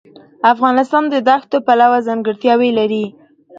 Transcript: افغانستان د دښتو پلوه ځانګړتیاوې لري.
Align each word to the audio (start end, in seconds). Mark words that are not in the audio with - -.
افغانستان 0.53 1.03
د 1.09 1.15
دښتو 1.27 1.57
پلوه 1.67 1.99
ځانګړتیاوې 2.07 2.69
لري. 2.79 3.05